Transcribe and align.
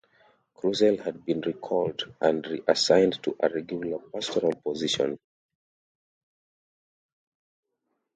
Kruzel 0.55 0.97
had 1.03 1.25
been 1.25 1.41
recalled 1.41 2.11
and 2.19 2.43
reassigned 2.47 3.21
to 3.21 3.35
a 3.39 3.49
regular 3.49 3.99
pastoral 4.11 4.51
position. 4.65 5.19